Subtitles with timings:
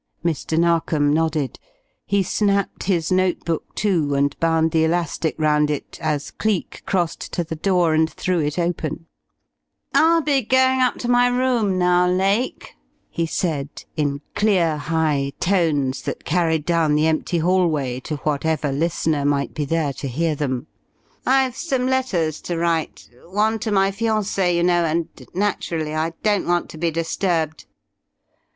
[0.25, 0.57] Mr.
[0.57, 1.59] Narkom nodded.
[2.07, 7.31] He snapped his note book to, and bound the elastic round it, as Cleek crossed
[7.33, 9.05] to the door and threw it open.
[9.93, 12.73] "I'll be going up to my room now, Lake,"
[13.11, 19.23] he said, in clear, high tones that carried down the empty hallway to whatever listener
[19.23, 20.65] might be there to hear them.
[21.27, 23.07] "I've some letters to write.
[23.29, 27.67] One to my fiancée, you know, and naturally I don't want to be disturbed."